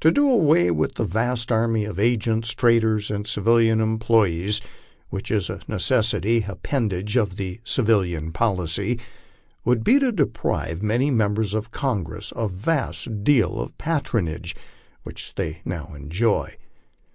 To 0.00 0.10
do 0.10 0.26
away 0.30 0.70
with 0.70 0.94
the 0.94 1.04
vast 1.04 1.52
army 1.52 1.84
of 1.84 1.98
agents, 1.98 2.52
traders, 2.54 3.10
and 3.10 3.26
civilian 3.26 3.82
employees 3.82 4.62
which 5.10 5.30
is 5.30 5.50
a 5.50 5.60
necessary 5.68 6.46
appendage 6.48 7.18
of 7.18 7.36
the 7.36 7.60
civilian 7.64 8.32
oolicy, 8.32 8.98
would 9.66 9.84
be 9.84 9.98
to 9.98 10.10
deprive 10.10 10.82
many 10.82 11.10
members 11.10 11.52
of 11.52 11.70
Congress 11.70 12.32
of 12.32 12.50
a 12.52 12.56
vast 12.56 13.22
deal 13.24 13.60
of 13.60 13.76
patronage 13.76 14.56
which 15.02 15.34
they 15.34 15.58
now 15.66 15.92
enjoy. 15.94 16.56